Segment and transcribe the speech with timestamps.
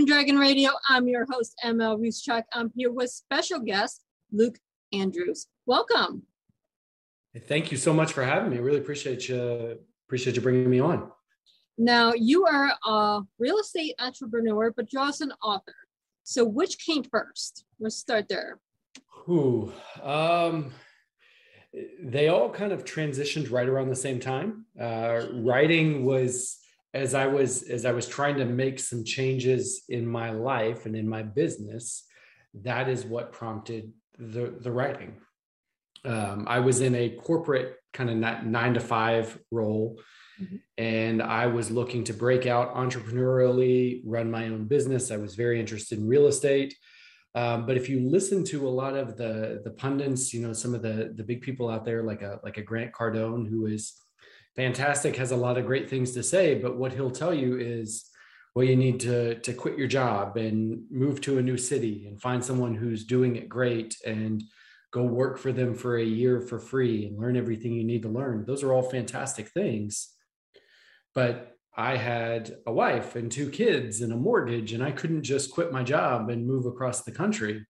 [0.00, 0.70] Welcome to Dove and Dragon Radio.
[0.88, 2.44] I'm your host, ML Ruscsak.
[2.54, 4.02] I'm here with special guest,
[4.32, 4.56] Luke
[4.94, 5.46] Andrews.
[5.66, 6.22] Welcome.
[7.46, 8.56] Thank you so much for having me.
[8.56, 9.78] I really appreciate you
[10.08, 11.10] appreciate you bringing me on.
[11.76, 15.74] Now, you are a real estate entrepreneur, but you're also an author.
[16.24, 17.66] So, which came first?
[17.78, 18.58] Let's start there.
[19.26, 19.70] Who?
[20.02, 20.72] Um,
[22.02, 24.64] they all kind of transitioned right around the same time.
[24.80, 26.58] Uh, writing was
[26.92, 30.96] as I was as I was trying to make some changes in my life and
[30.96, 32.04] in my business.
[32.54, 35.16] That is what prompted the the writing.
[36.04, 40.00] Um, I was in a corporate kind of nine to five role.
[40.40, 40.56] Mm-hmm.
[40.78, 45.10] And I was looking to break out entrepreneurially, run my own business.
[45.10, 46.74] I was very interested in real estate.
[47.34, 50.74] Um, but if you listen to a lot of the the pundits, you know, some
[50.74, 53.94] of the the big people out there, like a like a Grant Cardone, who is
[54.56, 56.54] fantastic, has a lot of great things to say.
[56.54, 58.08] But what he'll tell you is,
[58.54, 62.20] well, you need to to quit your job and move to a new city and
[62.20, 64.42] find someone who's doing it great and
[64.92, 68.08] go work for them for a year for free and learn everything you need to
[68.08, 68.44] learn.
[68.46, 70.08] Those are all fantastic things.
[71.14, 75.52] But I had a wife and two kids and a mortgage, and I couldn't just
[75.52, 77.64] quit my job and move across the country.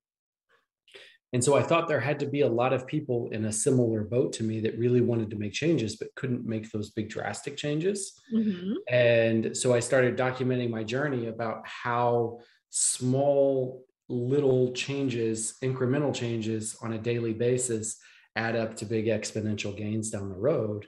[1.32, 4.02] And so I thought there had to be a lot of people in a similar
[4.02, 7.56] boat to me that really wanted to make changes, but couldn't make those big drastic
[7.56, 8.20] changes.
[8.34, 8.72] Mm-hmm.
[8.88, 16.94] And so I started documenting my journey about how small little changes, incremental changes on
[16.94, 17.96] a daily basis
[18.36, 20.86] add up to big exponential gains down the road.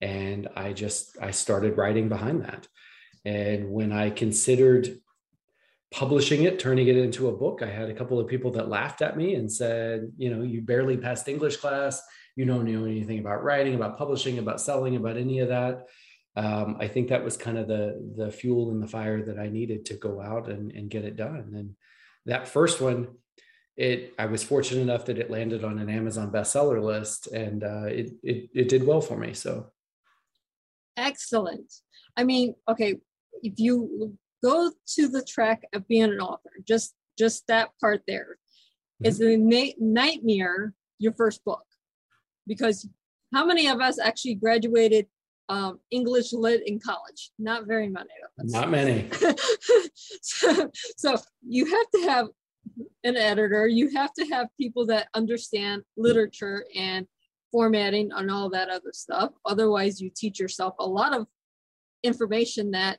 [0.00, 2.68] And I just, I started writing behind that.
[3.24, 4.98] And when I considered
[5.90, 9.02] publishing it, turning it into a book, I had a couple of people that laughed
[9.02, 12.02] at me and said, you know, you barely passed English class.
[12.36, 15.86] You don't know anything about writing, about publishing, about selling, about any of that.
[16.36, 19.48] Um, I think that was kind of the the fuel and the fire that I
[19.48, 21.52] needed to go out and, and get it done.
[21.56, 21.74] And
[22.26, 23.08] that first one,
[23.76, 27.86] it I was fortunate enough that it landed on an Amazon bestseller list, and uh,
[27.86, 29.34] it, it it did well for me.
[29.34, 29.72] So
[30.96, 31.72] excellent.
[32.16, 32.96] I mean, okay,
[33.42, 38.38] if you go to the track of being an author, just just that part there,
[39.02, 39.22] mm-hmm.
[39.22, 40.74] a na- nightmare.
[41.00, 41.64] Your first book,
[42.46, 42.88] because
[43.32, 45.06] how many of us actually graduated
[45.48, 47.30] um, English lit in college.
[47.38, 48.52] Not very many of us.
[48.52, 49.08] Not many.
[50.22, 51.16] so, so
[51.46, 52.26] you have to have
[53.04, 53.66] an editor.
[53.66, 57.06] You have to have people that understand literature and
[57.50, 59.30] formatting and all that other stuff.
[59.46, 61.26] Otherwise, you teach yourself a lot of
[62.02, 62.98] information that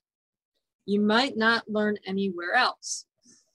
[0.85, 3.06] you might not learn anywhere else.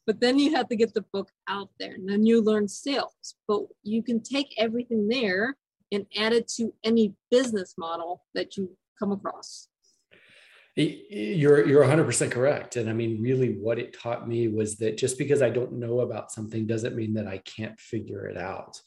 [0.07, 3.37] But then you have to get the book out there and then you learn sales.
[3.49, 5.57] But you can take everything there
[5.93, 9.69] and add it to any business model that you come across
[10.77, 15.19] you're you're 100% correct and i mean really what it taught me was that just
[15.19, 18.81] because i don't know about something doesn't mean that i can't figure it out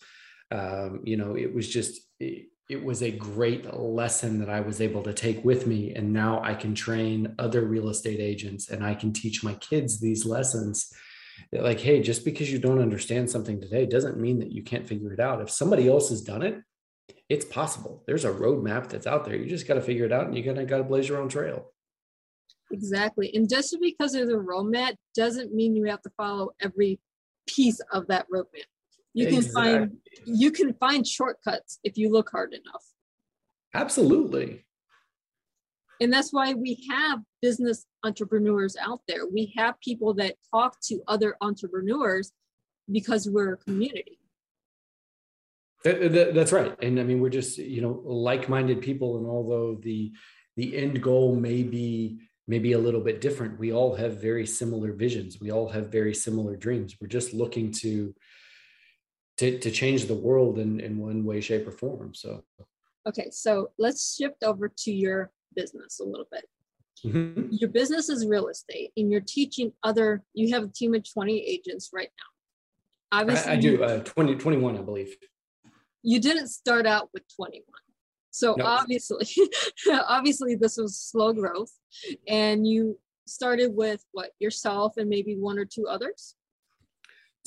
[0.52, 4.82] um, you know it was just it, it was a great lesson that i was
[4.82, 8.86] able to take with me and now i can train other real estate agents and
[8.86, 10.92] i can teach my kids these lessons
[11.52, 15.14] like hey just because you don't understand something today doesn't mean that you can't figure
[15.14, 16.62] it out if somebody else has done it
[17.30, 18.04] it's possible.
[18.08, 19.36] There's a roadmap that's out there.
[19.36, 21.30] You just got to figure it out and you gotta got to blaze your own
[21.30, 21.72] trail.
[22.72, 23.32] Exactly.
[23.34, 27.00] And just because there's a roadmap doesn't mean you have to follow every
[27.48, 28.66] piece of that roadmap.
[29.18, 29.64] You exactly.
[29.64, 32.86] can find you can find shortcuts if you look hard enough.
[33.74, 34.64] Absolutely.
[36.00, 39.26] And that's why we have business entrepreneurs out there.
[39.26, 42.32] We have people that talk to other entrepreneurs
[42.92, 44.20] because we're a community.
[45.84, 46.76] That, that, that's right.
[46.84, 49.18] And I mean, we're just, you know, like-minded people.
[49.18, 50.12] And although the,
[50.56, 54.94] the end goal may be, maybe a little bit different, we all have very similar
[54.94, 55.40] visions.
[55.42, 56.96] We all have very similar dreams.
[57.02, 58.14] We're just looking to,
[59.38, 62.14] to, to change the world in, in one way, shape or form.
[62.14, 62.44] So,
[63.08, 63.30] okay.
[63.32, 66.46] So let's shift over to your business a little bit.
[67.06, 67.50] Mm-hmm.
[67.52, 71.40] Your business is real estate and you're teaching other, you have a team of 20
[71.40, 73.20] agents right now.
[73.20, 75.16] Obviously, I, I do uh, 20, 21, I believe
[76.08, 77.64] you didn't start out with 21
[78.32, 78.66] so no.
[78.66, 79.28] obviously
[80.08, 81.72] obviously this was slow growth
[82.30, 86.36] and you started with what yourself and maybe one or two others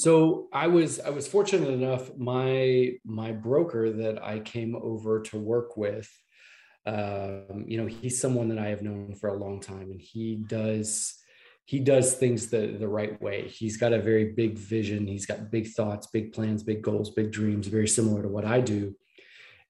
[0.00, 2.16] So I was I was fortunate enough.
[2.16, 6.10] My my broker that I came over to work with,
[6.86, 10.36] um, you know, he's someone that I have known for a long time, and he
[10.36, 11.18] does
[11.66, 13.48] he does things the the right way.
[13.48, 15.06] He's got a very big vision.
[15.06, 18.62] He's got big thoughts, big plans, big goals, big dreams, very similar to what I
[18.62, 18.96] do.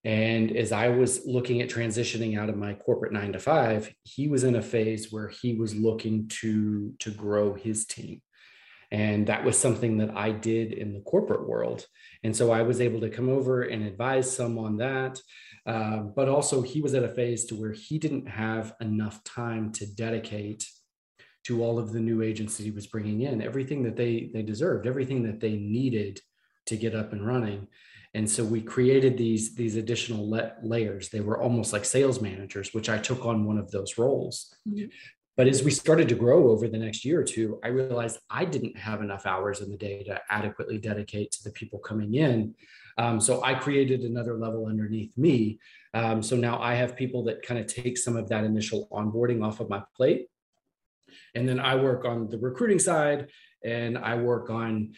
[0.05, 4.29] And as I was looking at transitioning out of my corporate nine to five, he
[4.29, 8.23] was in a phase where he was looking to to grow his team
[8.91, 11.87] and that was something that I did in the corporate world.
[12.25, 15.21] And so I was able to come over and advise some on that.
[15.67, 19.73] Uh, but also, he was at a phase to where he didn't have enough time
[19.73, 20.67] to dedicate
[21.45, 24.43] to all of the new agents that he was bringing in, everything that they they
[24.43, 26.21] deserved, everything that they needed
[26.67, 27.69] to get up and running.
[28.13, 31.11] And so we created these these additional le- layers.
[31.11, 34.55] They were almost like sales managers, which I took on one of those roles.
[34.69, 34.87] Mm-hmm.
[35.37, 38.44] But as we started to grow over the next year or two, I realized I
[38.44, 42.55] didn't have enough hours in the day to adequately dedicate to the people coming in.
[42.99, 45.59] Um, so I created another level underneath me.
[45.94, 49.44] Um, so now I have people that kind of take some of that initial onboarding
[49.44, 50.27] off of my plate.
[51.35, 53.29] And then I work on the recruiting side
[53.65, 54.93] and I work on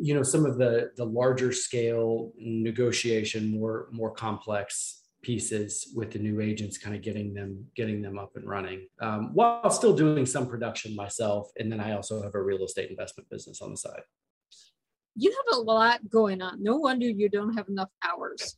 [0.00, 6.18] you know some of the the larger scale negotiation more more complex pieces with the
[6.18, 10.24] new agents kind of getting them getting them up and running um, while still doing
[10.24, 13.76] some production myself and then i also have a real estate investment business on the
[13.76, 14.00] side
[15.14, 18.56] you have a lot going on no wonder you don't have enough hours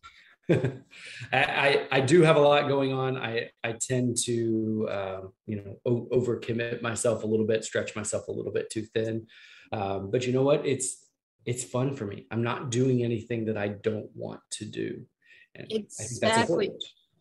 [1.33, 3.17] I, I do have a lot going on.
[3.17, 8.27] I, I tend to, uh, you know, o- overcommit myself a little bit, stretch myself
[8.27, 9.29] a little bit too thin.
[9.71, 10.67] Um, but you know what?
[10.67, 11.07] It's,
[11.47, 12.27] it's fun for me.
[12.33, 15.07] I'm not doing anything that I don't want to do.
[15.55, 16.71] And exactly.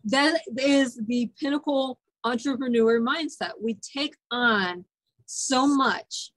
[0.06, 3.52] That is the pinnacle entrepreneur mindset.
[3.62, 4.86] We take on
[5.26, 6.32] so much,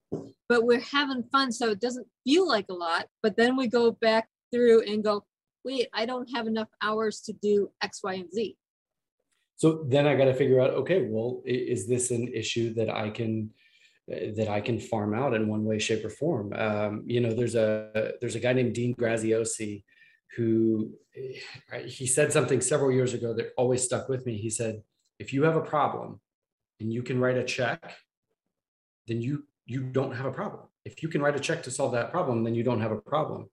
[0.48, 1.52] but we're having fun.
[1.52, 3.06] So it doesn't feel like a lot.
[3.22, 5.24] But then we go back through and go,
[5.64, 8.56] wait, I don't have enough hours to do X, Y, and Z.
[9.56, 13.10] So then I got to figure out, okay, well, is this an issue that I
[13.10, 13.50] can
[14.08, 16.52] that I can farm out in one way, shape, or form?
[16.52, 19.84] Um, you know, there's a there's a guy named Dean Graziosi
[20.36, 20.92] who
[21.84, 24.38] he said something several years ago that always stuck with me.
[24.38, 24.82] He said,
[25.18, 26.20] if you have a problem
[26.80, 27.96] and you can write a check,
[29.06, 30.64] then you you don't have a problem.
[30.84, 33.00] If you can write a check to solve that problem, then you don't have a
[33.00, 33.48] problem.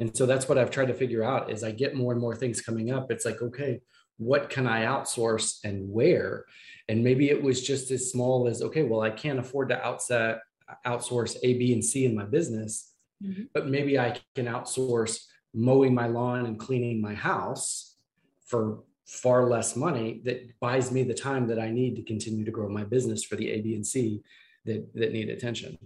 [0.00, 2.34] And so that's what I've tried to figure out as I get more and more
[2.34, 3.10] things coming up.
[3.10, 3.80] It's like, okay,
[4.18, 6.44] what can I outsource and where?
[6.88, 10.40] And maybe it was just as small as, okay, well, I can't afford to outset,
[10.86, 12.92] outsource A, B, and C in my business,
[13.22, 13.44] mm-hmm.
[13.52, 17.96] but maybe I can outsource mowing my lawn and cleaning my house
[18.44, 22.50] for far less money that buys me the time that I need to continue to
[22.50, 24.22] grow my business for the A, B, and C
[24.64, 25.78] that, that need attention.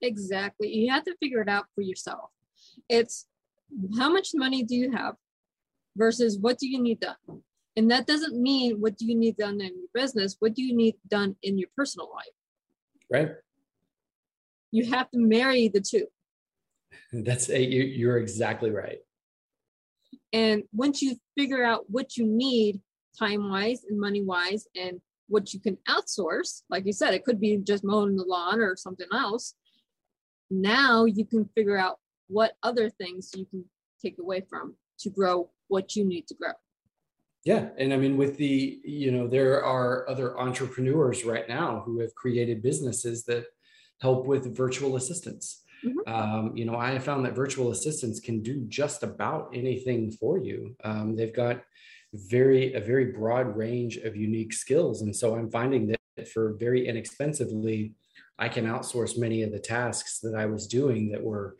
[0.00, 0.68] Exactly.
[0.68, 2.30] You have to figure it out for yourself.
[2.88, 3.26] It's
[3.98, 5.14] how much money do you have
[5.96, 7.42] versus what do you need done?
[7.76, 10.74] And that doesn't mean what do you need done in your business, what do you
[10.74, 12.26] need done in your personal life?
[13.10, 13.32] Right.
[14.70, 16.06] You have to marry the two.
[17.12, 18.98] That's a, you, you're exactly right.
[20.34, 22.80] And once you figure out what you need
[23.16, 27.40] time wise and money wise and what you can outsource, like you said, it could
[27.40, 29.54] be just mowing the lawn or something else.
[30.50, 33.64] Now you can figure out what other things you can
[34.02, 36.52] take away from to grow what you need to grow.
[37.44, 37.68] Yeah.
[37.78, 42.12] And I mean, with the, you know, there are other entrepreneurs right now who have
[42.16, 43.44] created businesses that
[44.00, 46.12] help with virtual assistants Mm-hmm.
[46.12, 50.38] Um, you know, I have found that virtual assistants can do just about anything for
[50.38, 50.74] you.
[50.84, 51.62] Um, they've got
[52.14, 56.86] very a very broad range of unique skills, and so I'm finding that for very
[56.86, 57.94] inexpensively,
[58.38, 61.56] I can outsource many of the tasks that I was doing that were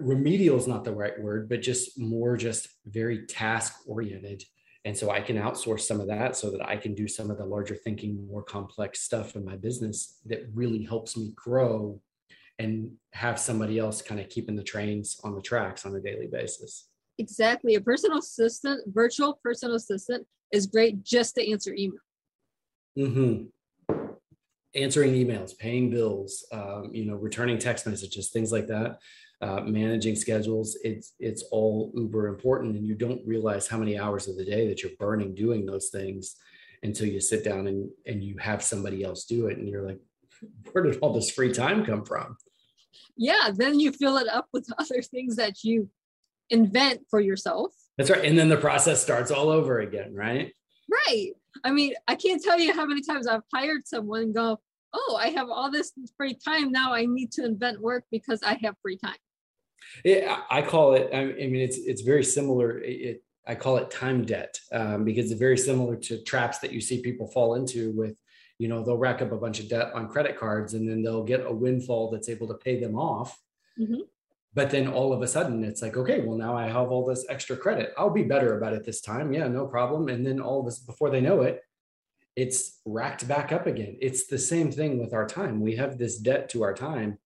[0.00, 4.44] remedial is not the right word, but just more just very task oriented.
[4.84, 7.38] And so I can outsource some of that so that I can do some of
[7.38, 12.00] the larger thinking, more complex stuff in my business that really helps me grow
[12.60, 16.26] and have somebody else kind of keeping the trains on the tracks on a daily
[16.26, 16.88] basis.
[17.18, 17.74] Exactly.
[17.74, 22.00] A personal assistant, virtual personal assistant is great just to answer email.
[22.98, 23.94] Mm-hmm.
[24.74, 28.98] Answering emails, paying bills, um, you know, returning text messages, things like that.
[29.42, 34.28] Uh, managing schedules, it's it's all uber important, and you don't realize how many hours
[34.28, 36.36] of the day that you're burning doing those things
[36.82, 39.98] until you sit down and and you have somebody else do it, and you're like,
[40.72, 42.36] where did all this free time come from?
[43.16, 45.88] Yeah, then you fill it up with other things that you
[46.50, 47.72] invent for yourself.
[47.96, 48.24] That's right.
[48.24, 50.52] And then the process starts all over again, right?
[51.06, 51.32] Right.
[51.64, 54.58] I mean, I can't tell you how many times I've hired someone and go,
[54.92, 56.92] oh, I have all this free time now.
[56.92, 59.16] I need to invent work because I have free time.
[60.04, 61.10] Yeah, I call it.
[61.12, 62.78] I mean, it's it's very similar.
[62.80, 66.80] It, I call it time debt um, because it's very similar to traps that you
[66.80, 68.16] see people fall into with,
[68.60, 71.24] you know, they'll rack up a bunch of debt on credit cards and then they'll
[71.24, 73.40] get a windfall that's able to pay them off.
[73.78, 74.02] Mm-hmm.
[74.52, 77.24] But then all of a sudden it's like, okay, well, now I have all this
[77.30, 77.94] extra credit.
[77.96, 79.32] I'll be better about it this time.
[79.32, 80.10] Yeah, no problem.
[80.10, 81.62] And then all of this, before they know it,
[82.36, 83.96] it's racked back up again.
[83.98, 85.62] It's the same thing with our time.
[85.62, 87.16] We have this debt to our time.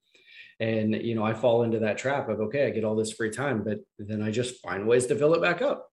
[0.60, 3.30] And, you know, I fall into that trap of, okay, I get all this free
[3.30, 5.90] time, but then I just find ways to fill it back up.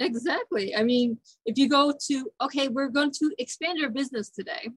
[0.00, 0.74] Exactly.
[0.74, 4.70] I mean, if you go to, okay, we're going to expand our business today,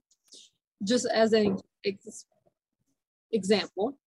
[0.84, 2.26] just as an ex-
[3.32, 3.98] example.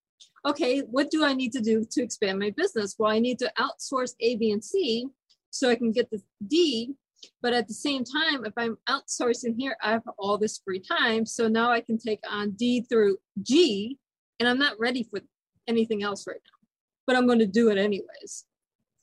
[0.44, 2.94] Okay, what do I need to do to expand my business?
[2.98, 5.06] Well, I need to outsource A, B, and C
[5.50, 6.94] so I can get the D.
[7.40, 11.24] But at the same time, if I'm outsourcing here, I have all this free time.
[11.24, 13.98] So now I can take on D through G,
[14.38, 15.20] and I'm not ready for
[15.66, 16.68] anything else right now.
[17.06, 18.44] But I'm going to do it anyways.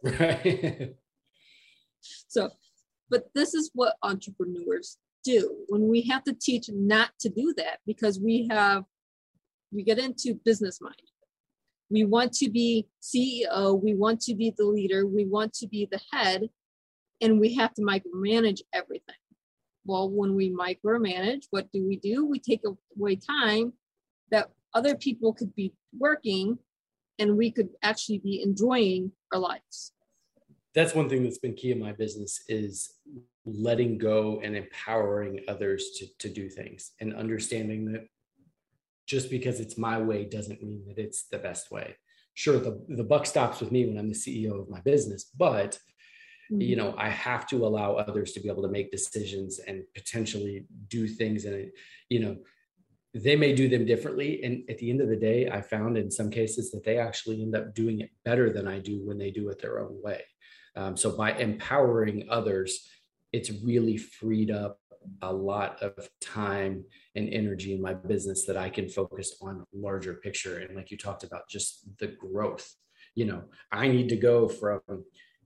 [0.04, 0.96] Right.
[2.28, 2.50] So,
[3.10, 7.80] but this is what entrepreneurs do when we have to teach not to do that
[7.86, 8.84] because we have,
[9.72, 10.96] we get into business mind.
[11.90, 15.88] We want to be CEO, we want to be the leader, we want to be
[15.92, 16.50] the head,
[17.22, 19.16] and we have to micromanage everything.
[19.86, 22.26] Well, when we micromanage, what do we do?
[22.26, 22.62] We take
[22.98, 23.74] away time
[24.32, 26.58] that other people could be working
[27.20, 29.94] and we could actually be enjoying our lives
[30.76, 32.96] that's one thing that's been key in my business is
[33.46, 38.08] letting go and empowering others to, to do things and understanding that
[39.06, 41.96] just because it's my way doesn't mean that it's the best way.
[42.36, 45.78] Sure the, the buck stops with me when i'm the ceo of my business but
[46.52, 46.62] mm-hmm.
[46.62, 50.66] you know i have to allow others to be able to make decisions and potentially
[50.88, 51.72] do things and
[52.10, 52.36] you know
[53.14, 54.44] they may do them differently.
[54.44, 57.44] And at the end of the day i found in some cases that they actually
[57.44, 60.24] end up doing it better than i do when they do it their own way
[60.76, 62.88] um, so by empowering others,
[63.32, 64.80] it's really freed up
[65.22, 70.16] a lot of time and energy in my business that I can focus on larger
[70.16, 70.60] picture.
[70.60, 72.74] And like you talked about, just the growth.
[73.16, 74.82] You know, I need to go from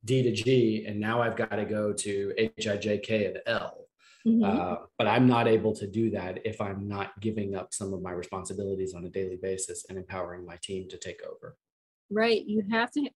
[0.06, 3.40] D to G, and now I've got to go to H I J K and
[3.46, 3.88] L.
[4.26, 4.44] Mm-hmm.
[4.44, 8.02] Uh, but I'm not able to do that if I'm not giving up some of
[8.02, 11.56] my responsibilities on a daily basis and empowering my team to take over.
[12.10, 12.44] Right.
[12.46, 13.10] You have to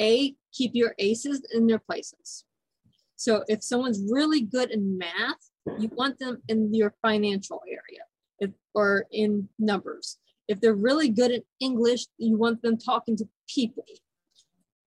[0.00, 2.44] a, keep your aces in their places.
[3.16, 8.02] So if someone's really good in math, you want them in your financial area
[8.38, 10.18] if, or in numbers.
[10.46, 13.84] If they're really good at English, you want them talking to people.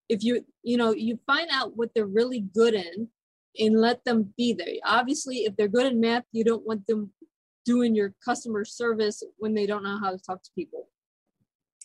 [0.08, 3.10] If you, you know, you find out what they're really good in
[3.60, 4.68] and let them be there.
[4.86, 7.12] Obviously, if they're good in math, you don't want them
[7.66, 10.88] doing your customer service when they don't know how to talk to people.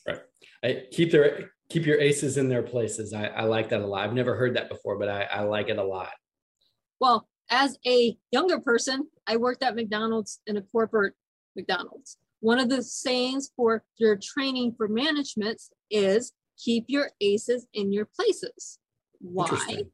[0.06, 0.20] Right.
[0.62, 3.14] I keep their keep your aces in their places.
[3.14, 4.04] I, I like that a lot.
[4.04, 6.10] I've never heard that before, but I, I like it a lot.
[7.00, 11.14] Well, as a younger person, I worked at McDonald's in a corporate
[11.56, 12.18] McDonald's.
[12.40, 18.06] One of the sayings for your training for management is keep your aces in your
[18.16, 18.78] places.
[19.20, 19.84] Why?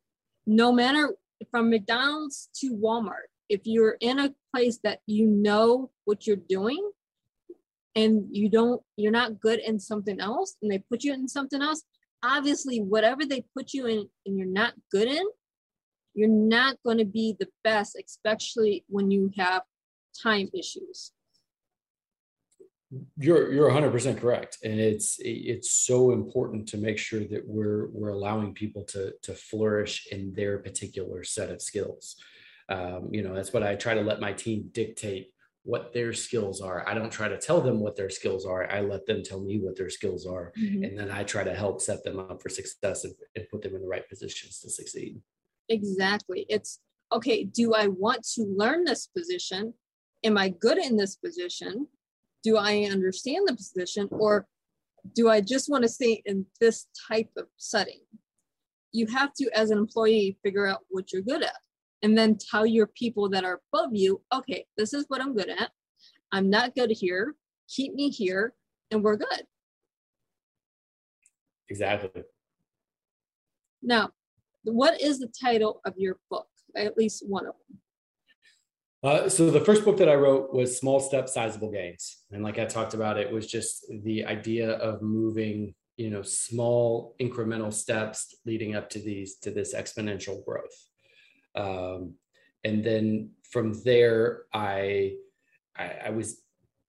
[0.47, 1.14] No matter
[1.50, 6.90] from McDonald's to Walmart, if you're in a place that you know what you're doing,
[7.95, 11.62] and you don't you're not good in something else and they put you in something
[11.62, 11.83] else
[12.23, 15.25] obviously whatever they put you in and you're not good in
[16.14, 19.62] you're not going to be the best especially when you have
[20.23, 21.12] time issues.
[23.18, 28.09] You're you're 100% correct and it's it's so important to make sure that we're we're
[28.09, 32.16] allowing people to to flourish in their particular set of skills.
[32.71, 35.28] Um, you know that's what i try to let my team dictate
[35.69, 36.83] what their skills are.
[36.89, 38.73] I don't try to tell them what their skills are.
[38.73, 40.51] I let them tell me what their skills are.
[40.59, 40.83] Mm-hmm.
[40.83, 43.75] And then I try to help set them up for success and, and put them
[43.75, 45.21] in the right positions to succeed.
[45.69, 46.47] Exactly.
[46.49, 46.81] It's
[47.13, 49.75] okay, do I want to learn this position?
[50.25, 51.87] Am I good in this position?
[52.43, 54.09] Do I understand the position?
[54.11, 54.47] Or
[55.15, 58.01] do I just want to stay in this type of setting?
[58.93, 61.57] You have to, as an employee, figure out what you're good at
[62.02, 65.49] and then tell your people that are above you, okay, this is what I'm good
[65.49, 65.71] at.
[66.33, 67.35] I'm not good here.
[67.69, 68.55] Keep me here,
[68.90, 69.43] and we're good.
[71.69, 72.23] Exactly.
[73.83, 74.11] Now,
[74.64, 76.49] what is the title of your book?
[76.76, 77.78] At least one of them.
[79.02, 82.59] Uh, so the first book that I wrote was Small Steps, Sizable Gains, and like
[82.59, 88.35] I talked about, it was just the idea of moving, you know, small incremental steps
[88.45, 90.88] leading up to these to this exponential growth.
[91.59, 92.15] Um,
[92.65, 95.17] and then from there, I,
[95.77, 96.41] I, I was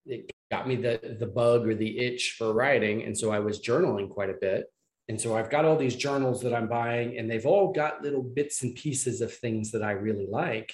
[0.05, 3.03] it got me the the bug or the itch for writing.
[3.03, 4.65] And so i was journaling quite a bit.
[5.07, 8.23] And so i've got all these journals that i'm buying and they've all got little
[8.23, 10.73] bits and pieces of things that i really like.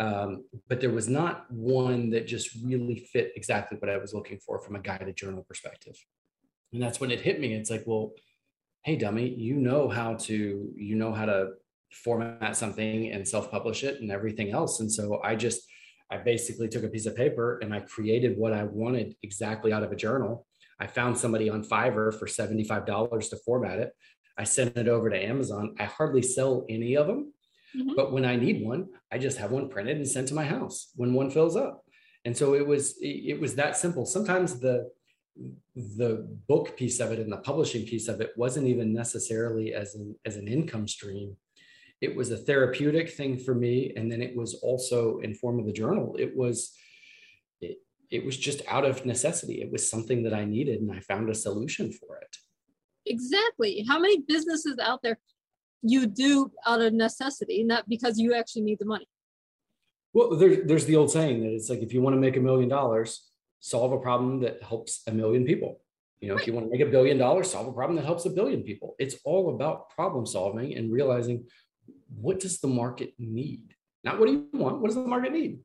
[0.00, 4.38] Um, but there was not one that just really fit exactly what i was looking
[4.38, 5.96] for from a guided journal perspective.
[6.72, 7.54] And that's when it hit me.
[7.54, 8.12] It's like well
[8.84, 11.48] hey dummy you know how to you know how to
[11.90, 15.62] format something and self-publish it and everything else and so i just
[16.10, 19.82] I basically took a piece of paper and I created what I wanted exactly out
[19.82, 20.46] of a journal.
[20.80, 23.92] I found somebody on Fiverr for $75 to format it.
[24.38, 25.74] I sent it over to Amazon.
[25.78, 27.32] I hardly sell any of them,
[27.76, 27.94] mm-hmm.
[27.96, 30.92] but when I need one, I just have one printed and sent to my house
[30.94, 31.84] when one fills up.
[32.24, 34.06] And so it was it was that simple.
[34.06, 34.90] Sometimes the
[35.74, 39.94] the book piece of it and the publishing piece of it wasn't even necessarily as
[39.94, 41.36] an as an income stream
[42.00, 45.66] it was a therapeutic thing for me and then it was also in form of
[45.66, 46.16] the journal.
[46.18, 46.72] It was
[47.60, 47.78] it,
[48.10, 49.60] it was just out of necessity.
[49.60, 52.36] It was something that i needed and i found a solution for it.
[53.06, 53.84] Exactly.
[53.88, 55.18] How many businesses out there
[55.82, 59.08] you do out of necessity not because you actually need the money?
[60.12, 62.40] Well there, there's the old saying that it's like if you want to make a
[62.40, 63.28] million dollars
[63.60, 65.80] solve a problem that helps a million people.
[66.20, 66.40] You know right.
[66.42, 68.62] if you want to make a billion dollars solve a problem that helps a billion
[68.62, 68.94] people.
[68.98, 71.44] It's all about problem solving and realizing
[72.14, 73.74] what does the market need?
[74.04, 74.80] Not what do you want?
[74.80, 75.58] What does the market need?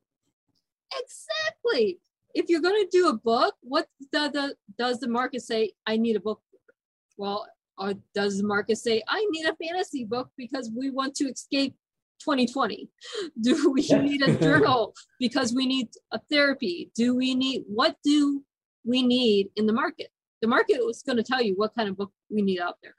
[1.00, 2.00] Exactly.
[2.34, 5.72] If you're going to do a book, what the, the, does the market say?
[5.86, 6.40] I need a book.
[7.16, 7.46] Well,
[7.78, 11.74] or does the market say I need a fantasy book because we want to escape
[12.20, 12.88] 2020?
[13.40, 16.90] Do we need a journal because we need a therapy?
[16.94, 18.44] Do we need what do
[18.84, 20.08] we need in the market?
[20.40, 22.94] The market is going to tell you what kind of book we need out there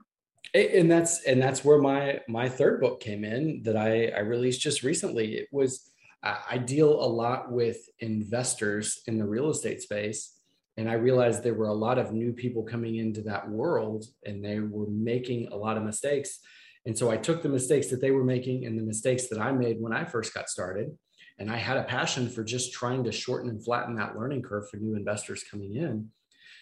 [0.54, 4.62] and that's and that's where my my third book came in that I, I released
[4.62, 5.36] just recently.
[5.36, 5.90] It was
[6.24, 10.34] uh, I deal a lot with investors in the real estate space,
[10.78, 14.44] and I realized there were a lot of new people coming into that world, and
[14.44, 16.40] they were making a lot of mistakes.
[16.86, 19.52] And so I took the mistakes that they were making and the mistakes that I
[19.52, 20.96] made when I first got started,
[21.40, 24.70] and I had a passion for just trying to shorten and flatten that learning curve
[24.70, 26.10] for new investors coming in.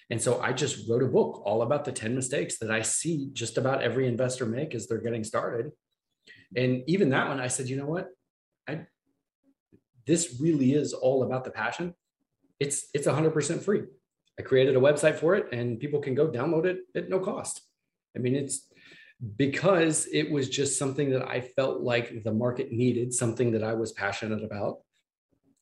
[0.09, 3.29] And so I just wrote a book all about the 10 mistakes that I see
[3.33, 5.71] just about every investor make as they're getting started.
[6.55, 8.09] And even that one, I said, you know what?
[8.67, 8.85] I
[10.05, 11.93] this really is all about the passion.
[12.59, 13.83] It's it's 100% free.
[14.37, 17.61] I created a website for it and people can go download it at no cost.
[18.15, 18.67] I mean, it's
[19.37, 23.73] because it was just something that I felt like the market needed, something that I
[23.73, 24.79] was passionate about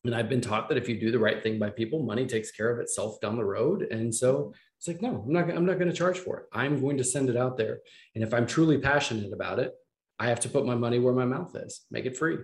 [0.03, 2.51] and I've been taught that if you do the right thing by people, money takes
[2.51, 3.83] care of itself down the road.
[3.83, 6.45] And so it's like, no, I'm not, I'm not going to charge for it.
[6.53, 7.79] I'm going to send it out there.
[8.15, 9.73] And if I'm truly passionate about it,
[10.17, 12.37] I have to put my money where my mouth is, make it free.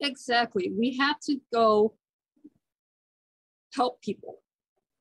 [0.00, 0.72] Exactly.
[0.76, 1.94] We have to go
[3.74, 4.38] help people.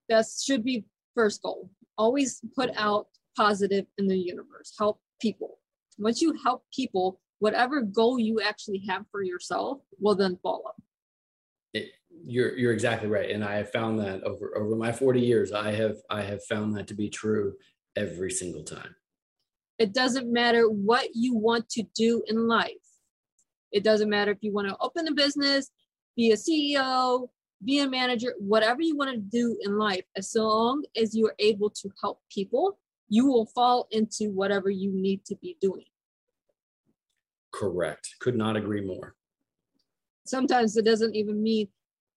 [0.10, 1.72] That should be first goal.
[1.98, 5.60] Always put out positive in the universe, help people.
[5.98, 10.74] Once you help people, whatever goal you actually have for yourself will then follow
[12.24, 15.72] you're you're exactly right and i have found that over over my 40 years i
[15.72, 17.54] have i have found that to be true
[17.98, 18.96] every single time.
[19.80, 22.72] It doesn't matter what you want to do in life.
[23.72, 25.72] It doesn't matter if you want to open a business
[26.16, 27.30] be a ceo
[27.64, 31.70] be a manager whatever you want to do in life as long as you're able
[31.70, 35.86] to help people you will fall into whatever you need to be doing.
[37.54, 38.16] Correct.
[38.20, 39.16] Could not agree more.
[40.26, 41.70] Sometimes it doesn't even mean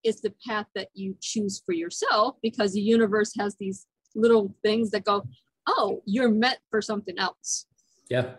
[0.03, 4.91] it's the path that you choose for yourself because the universe has these little things
[4.91, 5.27] that go,
[5.67, 7.67] oh, you're meant for something else.
[8.09, 8.33] Yeah.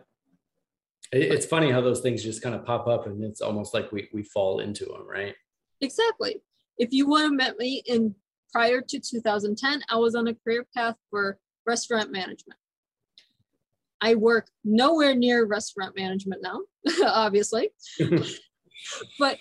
[1.11, 4.07] It's funny how those things just kind of pop up and it's almost like we,
[4.13, 5.35] we fall into them, right?
[5.81, 6.41] Exactly.
[6.77, 8.15] If you would have met me in
[8.53, 12.57] prior to 2010, I was on a career path for restaurant management.
[13.99, 16.61] I work nowhere near restaurant management now,
[17.05, 17.69] obviously.
[19.19, 19.37] but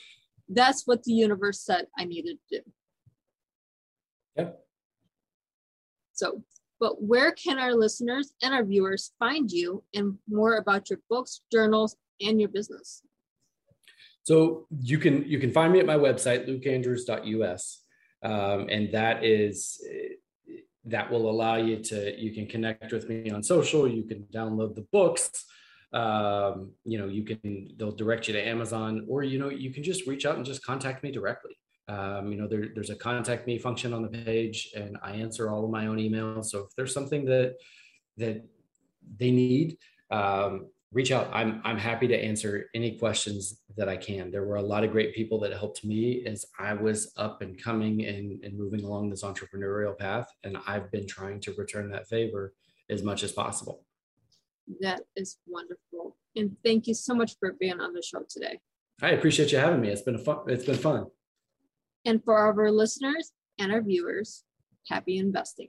[0.51, 2.71] that's what the universe said I needed to do.
[4.37, 4.61] Yep.
[6.13, 6.43] So,
[6.79, 11.43] but where can our listeners and our viewers find you and more about your books,
[11.53, 13.03] journals, and your business?
[14.23, 17.83] So you can you can find me at my website lukeandrews.us,
[18.23, 19.81] um, and that is
[20.85, 23.89] that will allow you to you can connect with me on social.
[23.89, 25.45] You can download the books
[25.93, 29.83] um, you know, you can they'll direct you to Amazon, or you know, you can
[29.83, 31.57] just reach out and just contact me directly.
[31.89, 35.51] Um, you know, there, there's a contact me function on the page, and I answer
[35.51, 36.47] all of my own emails.
[36.47, 37.57] So if there's something that
[38.19, 38.45] that
[39.19, 39.79] they need,
[40.11, 41.29] um, reach out.
[41.33, 44.31] I'm I'm happy to answer any questions that I can.
[44.31, 47.61] There were a lot of great people that helped me as I was up and
[47.61, 50.29] coming and, and moving along this entrepreneurial path.
[50.45, 52.53] And I've been trying to return that favor
[52.89, 53.85] as much as possible.
[54.81, 56.17] That is wonderful.
[56.37, 58.61] And thank you so much for being on the show today.
[59.03, 59.89] I appreciate you having me.
[59.89, 61.07] It's been a fun, it's been fun.
[62.05, 64.45] And for our listeners and our viewers,
[64.89, 65.69] happy investing.